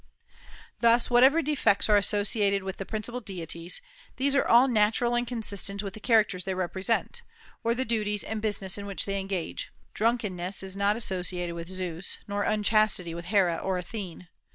Thus, 0.79 1.11
whatever 1.11 1.43
defects 1.43 1.87
are 1.87 1.95
associated 1.95 2.63
with 2.63 2.77
the 2.77 2.87
principal 2.87 3.21
deities, 3.21 3.81
these 4.15 4.33
are 4.35 4.43
all 4.47 4.67
natural 4.67 5.13
and 5.13 5.27
consistent 5.27 5.83
with 5.83 5.93
the 5.93 5.99
characters 5.99 6.43
they 6.43 6.55
represent, 6.55 7.21
or 7.63 7.75
the 7.75 7.85
duties 7.85 8.23
and 8.23 8.41
business 8.41 8.79
in 8.79 8.87
which 8.87 9.05
they 9.05 9.19
engage. 9.19 9.71
Drunkenness 9.93 10.63
is 10.63 10.75
not 10.75 10.95
associated 10.95 11.53
with 11.53 11.67
Zeus, 11.69 12.17
or 12.27 12.41
unchastity 12.41 13.13
with 13.13 13.25
Hera 13.25 13.57
or 13.57 13.77
Athene. 13.77 14.27